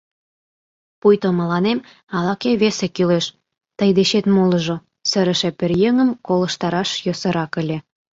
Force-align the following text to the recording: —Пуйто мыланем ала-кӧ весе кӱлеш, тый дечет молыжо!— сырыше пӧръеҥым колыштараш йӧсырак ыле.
—Пуйто 0.99 1.29
мыланем 1.39 1.79
ала-кӧ 2.15 2.51
весе 2.61 2.87
кӱлеш, 2.95 3.25
тый 3.77 3.89
дечет 3.97 4.25
молыжо!— 4.35 4.75
сырыше 5.09 5.49
пӧръеҥым 5.57 6.09
колыштараш 6.27 6.89
йӧсырак 7.05 7.51
ыле. 7.61 7.77